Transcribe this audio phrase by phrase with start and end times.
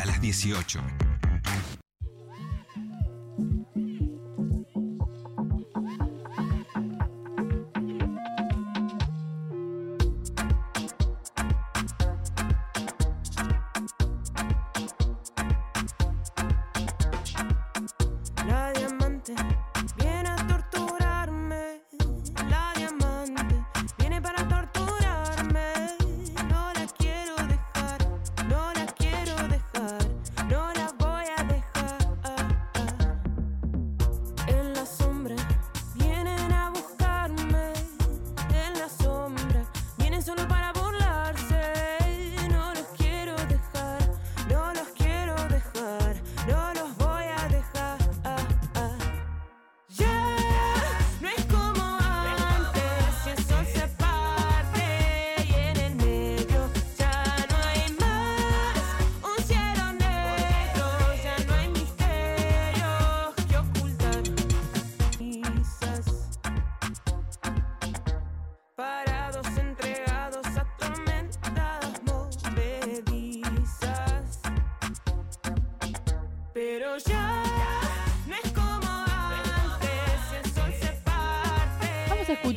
[0.00, 1.09] hasta las 18.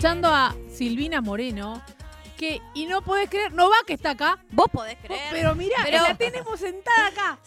[0.03, 1.81] Escuchando a Silvina Moreno,
[2.37, 5.21] que, y no podés creer, no va que está acá, Vos podés creer.
[5.31, 7.39] pero mirá, Pero- la tenemos sentada acá.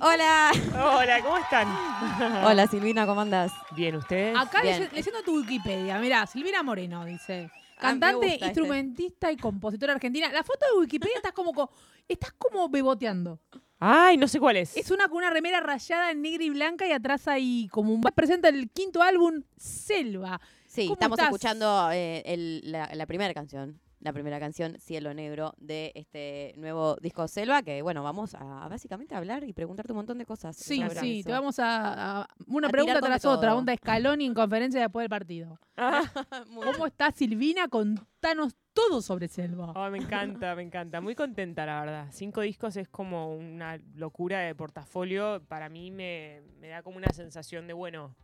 [0.00, 0.52] Hola.
[0.80, 1.66] Hola, ¿cómo están?
[2.46, 3.50] Hola Silvina, ¿cómo andás?
[3.74, 4.38] Bien, ¿ustedes?
[4.38, 4.88] Acá Bien.
[4.92, 7.50] leyendo tu Wikipedia, mirá, Silvina Moreno dice.
[7.78, 8.46] Ah, Cantante, gusta este.
[8.46, 10.30] instrumentista y compositora argentina.
[10.30, 11.72] La foto de Wikipedia estás como, co-
[12.06, 13.40] estás como beboteando.
[13.80, 14.76] Ay, no sé cuál es.
[14.76, 18.00] Es una con una remera rayada en negra y blanca y atrás hay como un...
[18.02, 20.40] Presenta el quinto álbum, Selva.
[20.72, 21.28] Sí, ¿Cómo estamos estás?
[21.28, 23.78] escuchando eh, el- la, la primera canción.
[24.00, 28.68] La primera canción, Cielo Negro, de este nuevo disco Selva, que bueno, vamos a, a
[28.68, 30.56] básicamente hablar y preguntarte un montón de cosas.
[30.56, 31.26] Sí, sobre sí, eso.
[31.28, 32.22] te vamos a...
[32.22, 33.58] a- una A pregunta tras de otra, todo.
[33.58, 35.60] onda Scaloni en conferencia después del partido.
[35.76, 36.02] Ah,
[36.54, 37.68] ¿Cómo está Silvina?
[37.68, 39.72] Contanos todo sobre Selva.
[39.76, 41.00] ay, me encanta, me encanta.
[41.00, 42.08] Muy contenta, la verdad.
[42.10, 45.44] Cinco discos es como una locura de portafolio.
[45.46, 48.16] Para mí me, me da como una sensación de, bueno,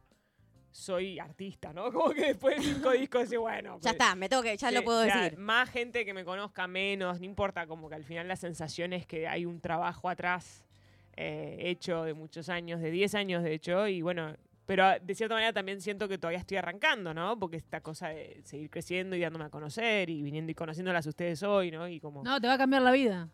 [0.71, 1.93] soy artista, ¿no?
[1.93, 3.77] Como que después de cinco discos, dice, bueno.
[3.77, 5.39] Ya pues, está, me tengo que, ya sí, lo puedo decir.
[5.39, 9.07] Más gente que me conozca, menos, no importa, como que al final la sensación es
[9.07, 10.65] que hay un trabajo atrás
[11.17, 14.37] eh, hecho de muchos años, de 10 años de hecho, y bueno,
[14.69, 17.39] pero ah, de cierta manera también siento que todavía estoy arrancando, ¿no?
[17.39, 21.43] Porque esta cosa de seguir creciendo y dándome a conocer y viniendo y conociéndolas ustedes
[21.43, 21.89] hoy, ¿no?
[21.89, 22.23] Y como...
[22.23, 23.31] No, te va a cambiar la vida.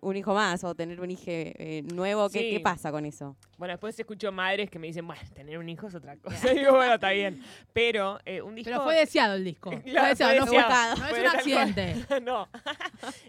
[0.00, 2.50] Un hijo más o tener un hijo eh, nuevo, ¿qué, Sí.
[2.52, 3.36] ¿qué pasa con eso?
[3.58, 6.52] Bueno, después escucho madres que me dicen, bueno, tener un hijo es otra cosa.
[6.54, 7.42] Y digo, bueno, está bien.
[7.72, 8.70] Pero eh, un disco...
[8.70, 9.70] Pero fue deseado el disco.
[9.72, 10.96] Fue Claro, deseado, fue no, fue- deseado.
[10.96, 11.94] no es Fue un accidente.
[12.22, 12.48] no.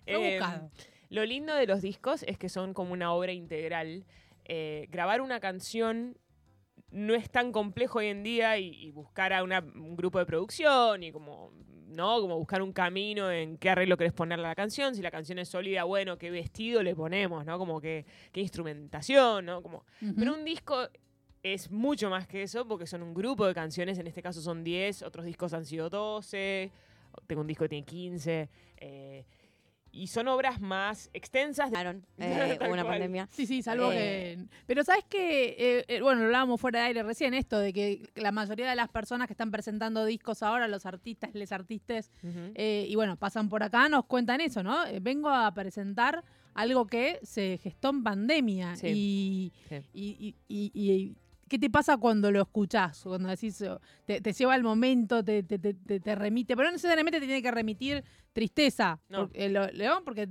[0.03, 0.71] Fue Em, buscado.
[1.09, 4.05] Lo lindo de los discos es que son como una obra integral.
[4.45, 6.17] Eh, grabar una canción
[6.91, 10.25] no es tan complejo hoy en día y, y buscar a una- un grupo de
[10.25, 11.51] producción y como,
[11.87, 12.21] ¿no?
[12.21, 14.95] Como buscar un camino en qué arreglo querés ponerle a la canción.
[14.95, 17.57] Si la canción es sólida, bueno, qué vestido le ponemos, ¿no?
[17.57, 19.61] Como que, qué instrumentación, ¿no?
[19.61, 19.85] Como,
[20.15, 20.87] pero un disco
[21.43, 24.63] es mucho más que eso porque son un grupo de canciones, en este caso son
[24.63, 26.71] 10, otros discos han sido 12,
[27.27, 29.25] tengo un disco que tiene 15, eh,
[29.91, 31.71] y son obras más extensas.
[31.71, 32.85] de- Aaron, eh, una cual.
[32.85, 33.27] pandemia.
[33.31, 34.45] Sí, sí, salvo Eh, que...
[34.67, 38.69] Pero sabes que, bueno, lo hablábamos fuera de aire recién, esto de que la mayoría
[38.69, 42.51] de las personas que están presentando discos ahora, los artistas, les artistas, Ujú.
[42.55, 44.85] eh, y bueno, pasan por acá, nos cuentan eso, ¿no?
[44.85, 46.23] Eh, vengo a presentar
[46.53, 48.75] algo que se gestó en pandemia.
[48.75, 48.87] Sí.
[48.87, 49.75] Y, Sí.
[49.93, 51.15] y, y- y- y-
[51.51, 53.01] ¿qué te pasa cuando lo escuchás?
[53.03, 56.69] Cuando decís, oh, te, te lleva al momento, te, te, te- te- te remite, pero
[56.69, 59.19] no necesariamente te tiene que remitir tristeza, No.
[59.23, 60.29] porque, eh, León, porque...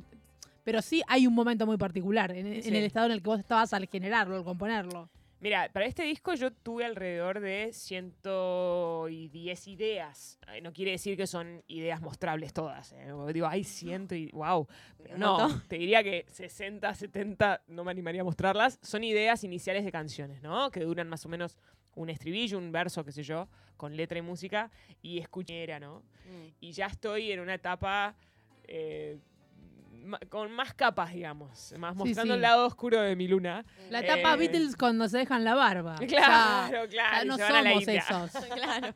[0.65, 3.39] Pero sí hay un momento muy particular en, en el estado en el que vos
[3.41, 5.09] estabas al generarlo, al componerlo.
[5.41, 10.39] Mira, para este disco yo tuve alrededor de 110 ideas.
[10.63, 12.93] No quiere decir que son ideas mostrables todas.
[12.93, 13.11] ¿eh?
[13.33, 14.31] Digo, hay ciento y...
[14.33, 14.69] ¡Wow!
[15.03, 18.79] Pero no, te diría que 60, 70, no me animaría a mostrarlas.
[18.83, 20.71] Son ideas iniciales de canciones, ¿no?
[20.71, 21.57] Que duran más o menos
[21.95, 23.49] un estribillo, un verso, qué sé yo,
[23.79, 24.71] con letra y música,
[25.01, 26.03] y escuchera, ¿no?
[26.61, 28.15] Y ya estoy en una etapa...
[28.65, 29.19] eh,
[30.29, 32.37] con más capas, digamos, más mostrando sí.
[32.37, 33.65] el lado oscuro de mi luna.
[33.91, 35.97] La etapa Eh, Beatles cuando se dejan la barba.
[36.09, 36.89] Claro, Ya- claro.
[36.89, 38.31] ya y no somos esos.
[38.55, 38.95] claro.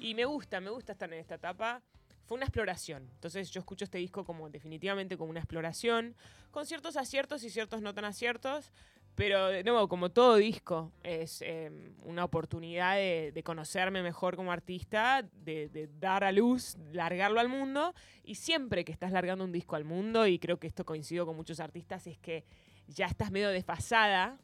[0.00, 1.80] Y me gusta, me gusta estar en esta etapa.
[2.26, 3.08] Fue una exploración.
[3.14, 6.14] Entonces yo escucho este disco como definitivamente como una exploración,
[6.50, 8.72] con ciertos aciertos y ciertos no tan aciertos.
[9.14, 11.70] Pero de nuevo, como todo disco, es eh,
[12.04, 17.94] una oportunidad de, conocerme mejor como artista, de, dar a luz, largarlo al mundo.
[18.24, 21.36] Y siempre que estás largando un disco al mundo, y creo que esto coincido con
[21.36, 22.44] muchos artistas, es que
[22.88, 24.38] ya estás medio desfasada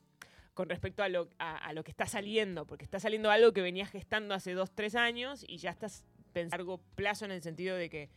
[0.53, 3.91] con respecto a lo, a lo que está saliendo, porque está saliendo algo que venías
[3.91, 7.77] gestando hace dos, tres años y ya estás pensando a largo plazo en el sentido
[7.77, 8.11] de que,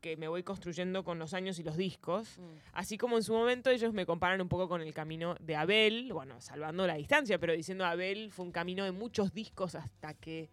[0.00, 2.38] que me voy construyendo con los años y los discos.
[2.38, 2.42] Mm.
[2.72, 6.12] Así como en su momento ellos me comparan un poco con el camino de Abel,
[6.12, 10.50] bueno, salvando la distancia, pero diciendo Abel fue un camino de muchos discos hasta que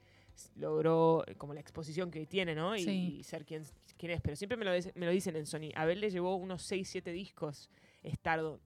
[0.55, 2.75] logró eh, como la exposición que tiene, ¿no?
[2.75, 3.15] Y, Sí.
[3.19, 3.63] y ser quien,
[3.97, 4.21] quien es.
[4.21, 5.71] Pero siempre me lo, me lo dicen en Sony.
[5.75, 7.69] Abel le llevó unos 6, 7 discos
[8.03, 8.59] estar, o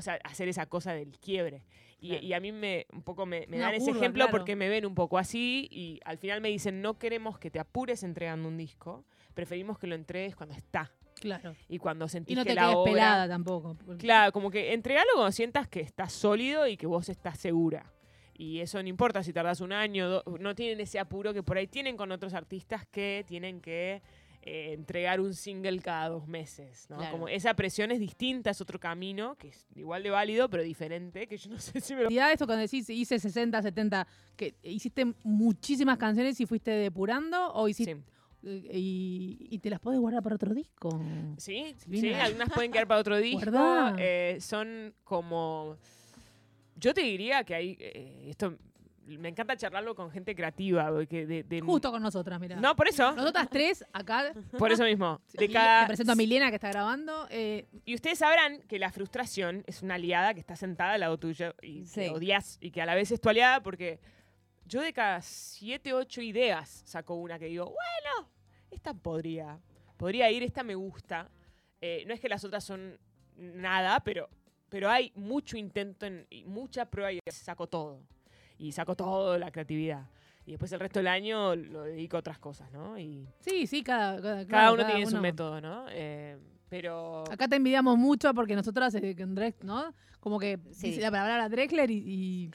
[0.00, 1.64] sea, hacer esa cosa del quiebre.
[2.02, 2.24] Y, Claro.
[2.26, 4.30] y a mí me un poco me, me dan ese ejemplo claro.
[4.30, 7.58] porque me ven un poco así y al final me dicen, no queremos que te
[7.58, 9.04] apures entregando un disco,
[9.40, 10.92] preferimos que lo entregues cuando está.
[11.18, 11.54] Claro.
[11.68, 12.92] Y cuando sentís Y no que te la quedes obra...
[12.92, 13.76] pelada tampoco.
[13.98, 17.90] Claro, como que entregalo cuando sientas que estás sólido y que vos estás segura.
[18.34, 21.56] Y eso no importa si tardas un año, do- no tienen ese apuro que por
[21.58, 24.00] ahí tienen con otros artistas que tienen que
[24.42, 26.86] eh, entregar un single cada dos meses.
[26.88, 26.96] ¿no?
[26.96, 27.12] Claro.
[27.12, 31.26] Como esa presión es distinta, es otro camino, que es igual de válido, pero diferente,
[31.26, 32.08] que yo no sé si me lo...
[32.08, 34.06] realidad esto cuando decís hice 60, 70,
[34.36, 38.00] que hiciste muchísimas canciones y fuiste depurando o hiciste Sí.
[38.42, 41.00] Y, y te las podés guardar para otro disco.
[41.36, 43.50] Sí, sí, algunas pueden quedar para otro disco.
[43.98, 45.76] Eh, son como.
[46.76, 47.76] Yo te diría que hay.
[47.78, 48.56] eh, esto
[49.06, 50.88] me encanta charlarlo con gente creativa.
[50.90, 52.56] porque de, de- Justo con nosotras, mira.
[52.56, 53.12] No, por eso.
[53.12, 54.32] Nosotras tres acá.
[54.56, 55.20] Por eso mismo.
[55.34, 57.26] De Mil- cada- Te presento a Milena que está grabando.
[57.30, 61.18] eh, Y ustedes sabrán que la frustración es una aliada que está sentada al lado
[61.18, 62.06] tuyo y Sí.
[62.08, 63.98] odias y que a la vez es tu aliada porque
[64.70, 68.28] yo de cada siete, ocho ideas saco una que digo, bueno,
[68.70, 69.58] esta podría,
[69.96, 71.28] podría ir, esta me gusta.
[71.80, 72.98] Eh, no es que las otras son
[73.36, 74.28] nada, pero,
[74.68, 78.00] pero hay mucho intento en- y mucha prueba y saco todo.
[78.58, 80.06] Y saco todo la creatividad.
[80.46, 82.98] Y después el resto del año lo dedico a otras cosas, ¿no?
[82.98, 85.86] Y sí, sí, cada, cada, cada uno cada tiene su método, ¿no?
[85.90, 86.38] Eh,
[86.70, 87.24] pero...
[87.30, 89.92] Acá te envidiamos mucho porque nosotras eh, con ¿no?
[90.20, 90.88] Como que Sí.
[90.90, 92.50] dice la palabra Drexler y, y-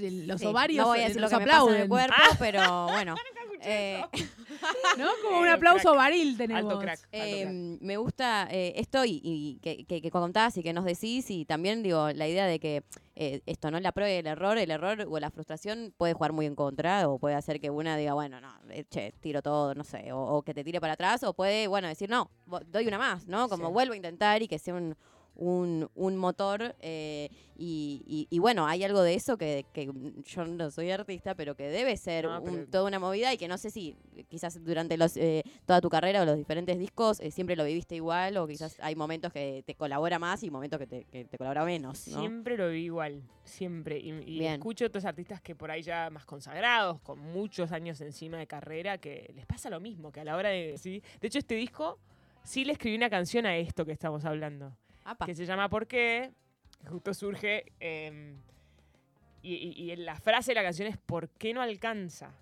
[0.00, 1.62] y- y los Sí, ovarios No voy a decir lo nos que me pasa en
[1.62, 1.82] aplauden.
[1.82, 3.14] el cuerpo, pero bueno.
[3.60, 4.02] Eh,
[4.98, 5.06] ¿No?
[5.22, 5.96] Como un Eh, aplauso crack.
[5.96, 6.62] varil tenemos.
[6.72, 6.98] Alto crack.
[7.00, 7.54] alto Eh, crack.
[7.82, 11.44] me gusta eh, esto y, y que, que, que contás y que nos decís y
[11.44, 12.82] también digo la idea de que
[13.16, 16.32] eh, esto no la prueba y el error, el error o la frustración puede jugar
[16.32, 19.74] muy en contra o puede hacer que una diga, bueno, no, eh, che, tiro todo,
[19.74, 22.30] no sé, o, o que te tire para atrás o puede, bueno, decir, no,
[22.66, 23.48] doy una más, ¿no?
[23.48, 23.72] Como Sí.
[23.72, 24.96] vuelvo a intentar y que sea un,
[25.36, 27.28] un, un motor eh,
[27.58, 29.90] y, y- y bueno, hay algo de eso que, que
[30.24, 33.58] yo no soy artista, pero que debe ser un- toda una movida y que no
[33.58, 33.96] sé si
[34.28, 37.94] quizás durante los, eh, toda tu carrera o los diferentes discos eh, siempre lo viviste
[37.94, 41.36] igual o quizás hay momentos que te colabora más y momentos que te, que te
[41.38, 42.20] colabora menos, ¿no?
[42.20, 43.98] Siempre lo vi igual, siempre.
[43.98, 44.12] Y,
[44.54, 48.98] escucho otros artistas que por ahí ya más consagrados, con muchos años encima de carrera,
[48.98, 50.76] que les pasa lo mismo, que a la hora de...
[50.78, 51.02] ¿sí?
[51.20, 51.98] De hecho, este disco
[52.42, 55.26] sí le escribí una canción a esto que estamos hablando, Apa.
[55.26, 56.32] que se llama ¿Por qué?
[56.88, 57.64] Justo surge...
[57.80, 58.34] eh,
[59.42, 62.32] y, y- y la frase de la canción es ¿Por qué no alcanza?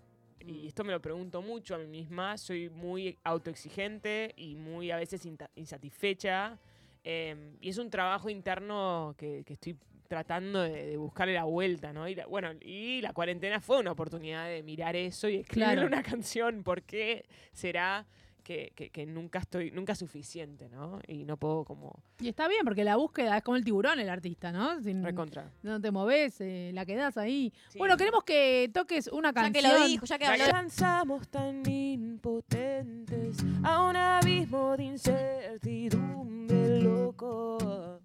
[0.40, 0.66] Y Mm.
[0.66, 2.36] esto me lo pregunto mucho a mí misma.
[2.38, 5.26] Soy muy autoexigente y muy a veces
[5.56, 6.58] insatisfecha.
[7.06, 9.76] eh, y es un trabajo interno que, que estoy
[10.08, 12.08] tratando de, de buscarle la vuelta, ¿no?
[12.08, 15.86] Y la- bueno, y la cuarentena fue una oportunidad de mirar eso y escribirle Claro.
[15.86, 16.62] una canción.
[16.62, 18.06] ¿Por qué será
[18.44, 21.00] que, que- que nunca estoy, nunca es suficiente, ¿no?
[21.08, 24.08] Y no puedo como Y está bien, porque la búsqueda es como el tiburón, el
[24.10, 24.80] artista, ¿no?
[24.82, 25.50] Sin- recontra.
[25.62, 27.52] no te moves, eh, la quedás ahí.
[27.70, 27.78] Sí.
[27.78, 29.80] Bueno, queremos que toques una Ya que canción.
[29.80, 37.98] lo dijo, ya que habló Avanzamos tan impotentes a un abismo de incertidumbre loco,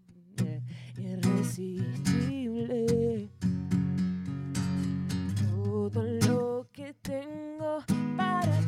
[0.43, 0.61] eh,
[0.97, 3.29] irresistible.
[5.63, 7.79] Todo lo que tengo
[8.17, 8.59] para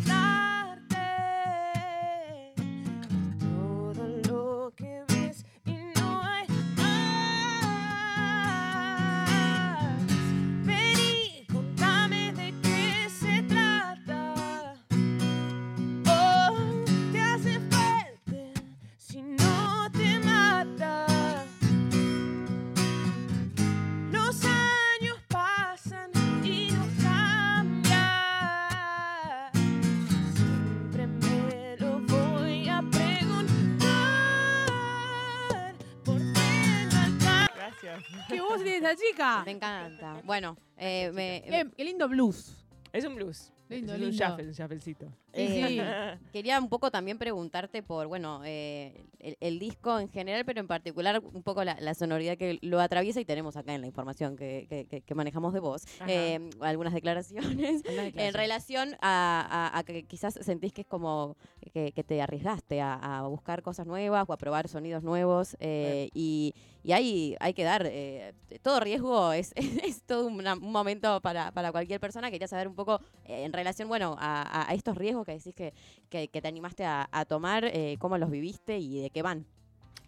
[38.92, 39.44] ¿Qué voz tiene esa chica?
[39.46, 40.22] Me encanta.
[40.24, 42.66] Bueno, eh, me, Qué, qué lindo blues.
[42.92, 43.52] Es un blues.
[43.72, 44.08] Lindo, lindo.
[44.08, 45.06] un shuffle, un shufflecito.
[45.34, 45.42] Sí.
[45.42, 50.60] Eh, Quería un poco también preguntarte por, bueno, eh, el, el disco en general, pero
[50.60, 53.88] en particular un poco la, la sonoridad que lo atraviesa y tenemos acá en la
[53.88, 57.82] información que, que- que- que manejamos de vos, eh, algunas declaraciones.
[57.88, 61.38] En relación a, a- a que quizás sentís que es como
[61.74, 66.10] que, que te arriesgaste a, a buscar cosas nuevas o a probar sonidos nuevos eh,
[66.14, 71.22] y, y hay, hay que dar, eh, todo riesgo es, es todo una- un momento
[71.22, 72.30] para, para cualquier persona.
[72.32, 75.74] Quería saber un poco eh, en relación, bueno, a, a- estos riesgos que decís que,
[76.10, 79.46] que, que te animaste a, a tomar, eh, cómo los viviste y de qué van.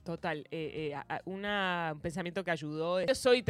[0.04, 3.02] Total, eh, eh, una- un pensamiento que ayudó.
[3.06, 3.44] Yo soy,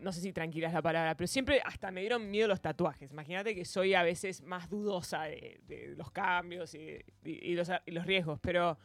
[0.00, 3.12] no sé si tranquila es la palabra, pero siempre hasta me dieron miedo los tatuajes.
[3.12, 7.92] Imagínate que soy a veces más dudosa de, de los cambios y- y los, y
[7.92, 8.76] los riesgos, pero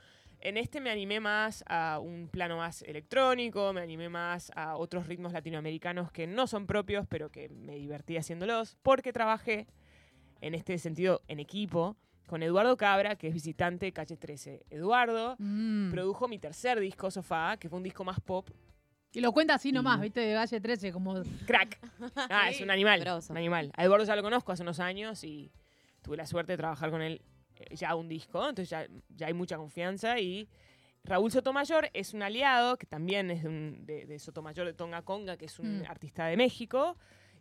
[0.41, 5.07] en este me animé más a un plano más electrónico, me animé más a otros
[5.07, 9.67] ritmos latinoamericanos que no son propios, pero que me divertí haciéndolos, porque trabajé
[10.41, 11.95] en este sentido en equipo
[12.27, 14.63] con Eduardo Cabra, que es visitante de Calle 13.
[14.69, 15.89] Eduardo Mm.
[15.91, 18.47] produjo mi tercer disco, Sofá, que fue un disco más pop.
[19.11, 20.19] Y lo cuenta así nomás, Y- ¿viste?
[20.19, 21.15] De Galle 13, como.
[21.47, 21.79] Crack.
[22.29, 23.03] Ah, Sí, es un animal.
[23.29, 23.71] Un animal.
[23.75, 25.51] A Eduardo ya lo conozco hace unos años y
[26.03, 27.21] tuve la suerte de trabajar con él
[27.55, 30.19] eh, ya un disco, entonces ya, ya hay mucha confianza.
[30.19, 30.47] Y
[31.03, 35.01] Raúl Sotomayor es un aliado, que también es de, un- de- de Sotomayor de Tonga
[35.01, 35.85] Conga, que es un Mm.
[35.89, 36.95] artista de México.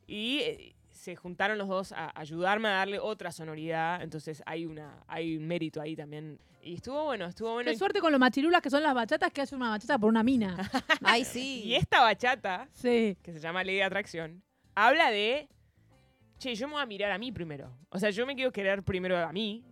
[0.06, 4.02] Y eh, se juntaron los dos a ayudarme a darle otra sonoridad.
[4.02, 6.38] Entonces hay, una, hay un mérito ahí también.
[6.60, 7.70] Y estuvo bueno, estuvo bueno.
[7.70, 10.22] Qué suerte con los machirulas que son las bachatas que hacen una bachata por una
[10.22, 10.56] mina.
[11.02, 11.62] Ay, sí.
[11.64, 13.16] Y esta bachata Sí.
[13.22, 14.42] que se llama Ley de Atracción,
[14.74, 15.48] habla de,
[16.38, 17.72] che, yo me voy a mirar a mí primero.
[17.90, 19.64] O sea, yo me quiero querer primero a mí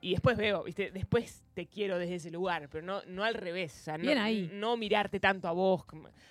[0.00, 0.90] y después veo, ¿viste?
[0.90, 3.74] Después te quiero desde ese lugar, pero no, no al revés.
[3.80, 4.48] O sea, no, Bien ahí.
[4.52, 5.84] no mirarte tanto a vos.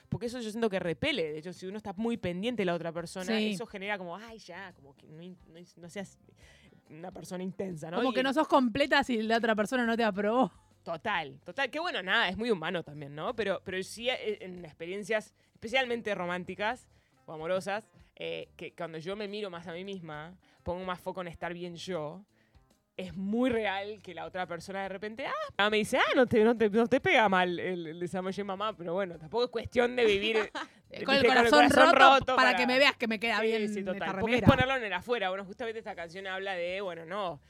[0.09, 1.33] Porque eso yo siento que repele.
[1.33, 3.51] De hecho, si uno está muy pendiente de la otra persona, Sí.
[3.51, 6.17] eso genera como, ay, ya, como que no, in- no, no seas
[6.89, 7.97] una persona intensa, ¿no?
[7.97, 10.51] Como Y- que no sos completa si la otra persona no te aprobó.
[10.83, 11.69] Total, total.
[11.69, 13.35] Que bueno, nada, es muy humano también, ¿no?
[13.35, 16.87] Pero, pero sí eh, en experiencias especialmente románticas
[17.25, 21.19] o amorosas, eh, que cuando yo me miro más a mí misma, pongo más foco
[21.19, 22.23] en estar bien yo,
[22.97, 25.25] es muy real que la otra persona de repente,
[25.57, 28.35] ah, me dice, ah, no te, no te, no te pega mal el, el desarrollo
[28.35, 30.51] de mamá, pero bueno, tampoco es cuestión de vivir
[31.05, 34.19] Con el, corazón roto, para, que me veas que me queda Sí, bien sí, total.
[34.19, 35.29] Porque es ponerlo en el afuera.
[35.29, 37.41] Bueno, justamente esta canción habla de, bueno, no.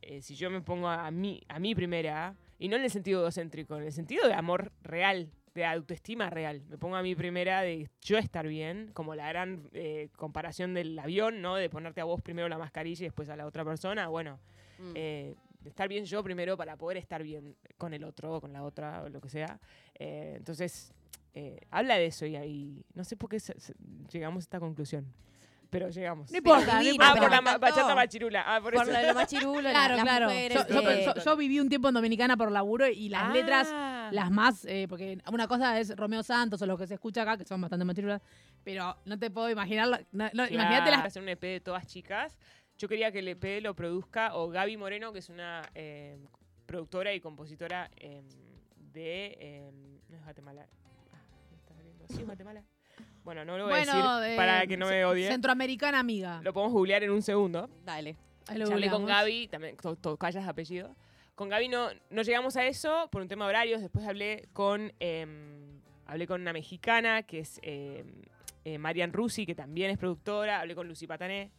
[0.00, 3.20] eh, si yo me pongo a mí, a mí primera, y no en el sentido
[3.20, 6.62] egocéntrico, en el sentido de amor real, de autoestima real.
[6.68, 10.98] Me pongo a mí primera de yo estar bien, como la gran eh, comparación del
[10.98, 11.56] avión, ¿no?
[11.56, 14.08] De ponerte a vos primero la mascarilla y después a la otra persona.
[14.08, 14.40] Bueno,
[14.78, 14.92] Mm.
[14.94, 18.62] eh, estar bien yo primero para poder estar bien con el otro o con la
[18.62, 19.58] otra o lo que sea.
[19.98, 20.92] Eh, entonces,
[21.32, 23.74] eh, habla de eso y ahí no sé por qué se- se-
[24.12, 25.06] llegamos a esta conclusión,
[25.70, 26.30] pero llegamos.
[26.30, 27.12] No importa, no divino, importa.
[27.12, 28.44] Ah, por la ma- bachata machirula.
[28.46, 28.92] Ah, por, Por eso.
[28.92, 30.26] lo de lo machirulo, la- Claro, las claro.
[30.26, 33.32] mujeres, Yo, eh, yo- yo viví un tiempo en Dominicana por laburo y las Ah.
[33.32, 33.68] letras,
[34.12, 37.38] las más, eh, porque una cosa es Romeo Santos o lo que se escucha acá,
[37.38, 38.20] que son bastante machirulas,
[38.62, 41.06] pero no te puedo imaginar, la- no- no, imagínate Claro, las...
[41.06, 42.36] hacer un EP de todas chicas.
[42.78, 46.16] Yo quería que el EP lo produzca o Gaby Moreno, que es una eh,
[46.66, 48.22] productora y compositora eh,
[48.92, 49.36] de...
[49.40, 49.70] eh,
[50.08, 50.66] no es Guatemala.
[51.12, 51.18] Ah,
[51.50, 52.04] ¿me está saliendo?
[52.08, 52.62] Sí, es Guatemala.
[53.24, 55.28] Bueno, no lo voy a decir para que no me odie.
[55.28, 56.40] Centroamericana amiga.
[56.42, 57.70] Lo podemos googlear en un segundo.
[57.84, 58.16] Dale.
[58.54, 59.06] Lo Charlé con.
[59.06, 60.94] Gaby, también to- tocayas de apellido.
[61.34, 63.80] Con Gaby no, no llegamos a eso por un tema de horarios.
[63.80, 68.22] Después hablé con, em, hablé con una mexicana que es em,
[68.64, 70.60] eh, Marian Rusi, que también es productora.
[70.60, 71.50] Hablé con Lucy Patané.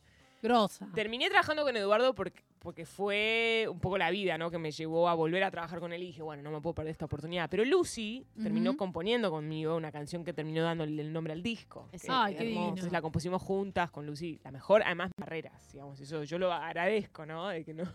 [0.41, 0.87] Grosa.
[0.93, 4.51] Terminé trabajando con Eduardo porque, porque fue un poco la vida, ¿no?
[4.51, 6.75] Que me llevó a volver a trabajar con él y dije, bueno, no me puedo
[6.75, 7.49] perder esta oportunidad.
[7.49, 11.87] Pero Lucy terminó componiendo conmigo una canción que terminó dándole el nombre al disco.
[11.91, 16.23] Que- Ay, qué entonces la compusimos juntas con Lucy, la mejor, además barreras, digamos, eso
[16.23, 17.47] yo lo agradezco, ¿no?
[17.47, 17.85] De que no.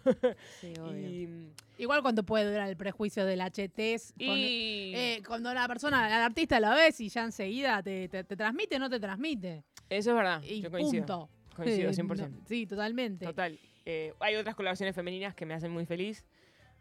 [0.61, 1.09] Sí, obvio.
[1.09, 4.13] y, Igual cuando puede durar el prejuicio del HTs.
[4.13, 8.25] con- y eh, cuando la persona, el artista lo ves y ya enseguida te, te,
[8.25, 9.65] te transmite o no te transmite.
[9.89, 11.07] eso es verdad, Y yo coincido.
[11.07, 11.31] punto.
[11.65, 12.29] Coincido Eh, 100%.
[12.41, 13.25] no, sí, totalmente.
[13.27, 13.59] Total.
[13.87, 16.25] Eh, hay otras colaboraciones femeninas que me hacen muy feliz.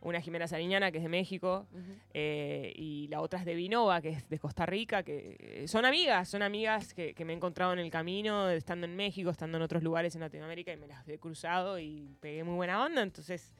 [0.01, 1.81] Una es Jimena Sariñana, que es de México, Ujú.
[2.13, 5.83] eh, y la otra es de Vinova, que es de Costa Rica, que eh, son
[5.83, 9.57] amigas, son amigas que, que me he encontrado en el camino, estando en México, estando
[9.57, 13.01] en otros lugares en Latinoamérica, y me las he cruzado y pegué muy buena onda,
[13.01, 13.53] entonces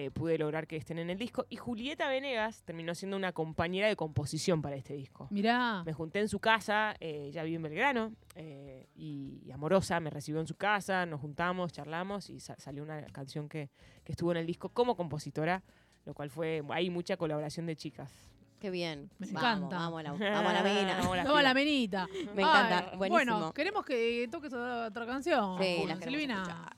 [0.00, 1.44] eh, pude lograr que estén en el disco.
[1.50, 5.26] Y Julieta Venegas terminó siendo una compañera de composición para este disco.
[5.30, 5.82] Mirá.
[5.84, 10.10] Me junté en su casa, eh, ella vive en Belgrano, eh, y, y amorosa me
[10.10, 13.70] recibió en su casa, nos juntamos, charlamos y sa- salió una canción que,
[14.04, 15.64] que estuvo en el disco como compositora,
[16.04, 18.12] lo cual fue, hay mucha colaboración de chicas.
[18.60, 19.10] Qué bien.
[19.18, 19.78] Me vamos, encanta.
[19.78, 20.96] Vamos a la, vamos a la mina.
[20.98, 21.54] Vamos a la Vamos a la fila.
[21.54, 22.06] menita.
[22.36, 22.88] Me encanta.
[22.92, 23.34] Ay, Buenísimo.
[23.36, 25.58] Bueno, queremos que toques otra canción.
[25.62, 26.72] Sí, Silvina.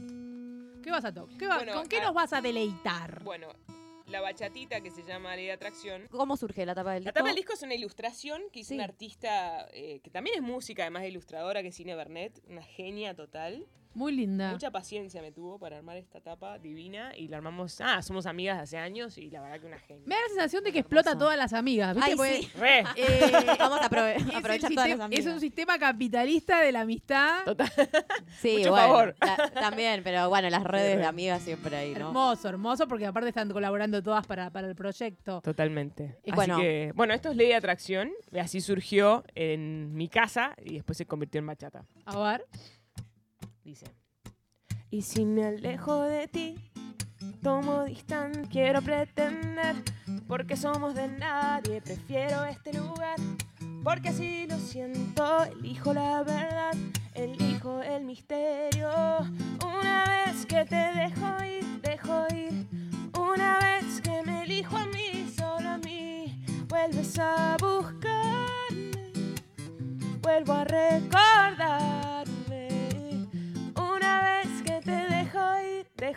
[0.83, 1.37] ¿Qué vas a tocar?
[1.39, 3.23] ¿Qué va- Bueno, ¿Con qué nos vas a deleitar?
[3.23, 3.49] Bueno,
[4.07, 6.07] la bachatita que se llama Ley de Atracción.
[6.11, 7.15] ¿Cómo surge la tapa del La disco?
[7.15, 8.75] tapa del disco es una ilustración que hizo Sí.
[8.75, 12.63] una artista eh, que también es música, además de ilustradora, que es Cine Bernet, una
[12.63, 13.67] genia total.
[13.95, 14.53] Muy linda.
[14.53, 17.81] Mucha paciencia me tuvo para armar esta tapa divina y la armamos.
[17.81, 20.05] Ah, somos amigas de hace años y la verdad que una genia.
[20.07, 21.97] Me da la sensación de que explota a todas las amigas.
[21.97, 22.11] ¿viste?
[22.11, 22.51] Ay, Porque, sí.
[22.57, 22.79] Re.
[22.97, 25.27] eh, Vamos a aprove- aprovechar todas las sistema- amigas.
[25.27, 27.45] Es un sistema capitalista de la amistad.
[27.45, 27.71] Total.
[28.39, 29.15] Sí, Mucho bueno, favor.
[29.19, 31.01] ta- también, pero bueno, las redes re.
[31.03, 32.07] de amigas siempre ahí, ¿no?
[32.09, 35.41] Hermoso, hermoso, porque aparte están colaborando todas para, para el proyecto.
[35.43, 36.17] Totalmente.
[36.25, 36.59] Y Así bueno.
[36.59, 38.11] que, bueno, esto es Ley de Atracción.
[38.33, 41.85] y Así surgió en mi casa y después se convirtió en bachata.
[42.05, 42.47] A ver.
[44.91, 46.57] Y si me alejo de ti,
[47.43, 49.77] tomo distancia, quiero pretender,
[50.27, 53.17] porque somos de nadie, prefiero este lugar,
[53.85, 56.75] porque así lo siento, elijo la verdad,
[57.15, 58.91] elijo el misterio.
[59.65, 62.67] Una vez que te dejo ir, dejo ir,
[63.17, 69.13] una vez que me elijo a mí, solo a mí, vuelves a buscarme,
[70.21, 72.20] vuelvo a recordarme.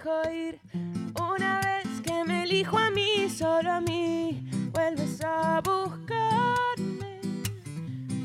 [0.05, 7.21] Una vez que me elijo a mí, solo a mí, vuelves a buscarme.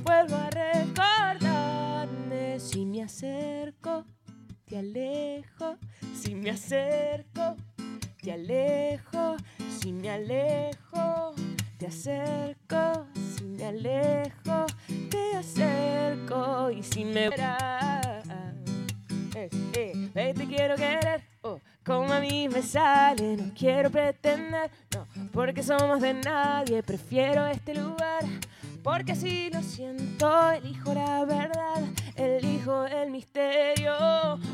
[0.02, 2.58] Vuelvo a recordarme.
[2.58, 4.04] Si me acerco,
[4.64, 5.76] te alejo.
[6.20, 7.07] Si me acerco,
[22.74, 28.24] no quiero pretender, no, porque somos de nadie, prefiero este lugar,
[28.82, 31.82] porque así lo siento, elijo la verdad,
[32.14, 33.94] elijo el misterio,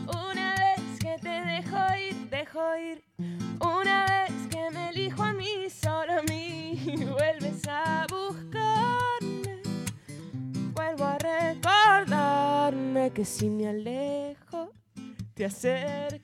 [0.09, 1.77] una vez que te dejo
[2.09, 3.05] ir, dejo ir,
[3.61, 6.81] una vez que me elijo a mí, solo a mí,
[7.19, 9.61] vuelves a buscarme.
[10.73, 14.71] Vuelvo a recordarme que si me alejo,
[15.35, 16.24] te acerco, si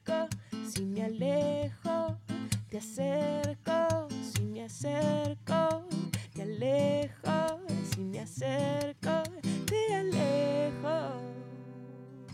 [2.81, 3.60] alejo,